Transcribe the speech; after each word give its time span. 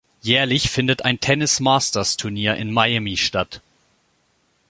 Jährlich 0.23 0.71
findet 0.71 1.05
ein 1.05 1.19
Tennis-Masters-Turnier 1.19 2.55
in 2.55 2.73
Miami 2.73 3.17
statt. 3.17 3.61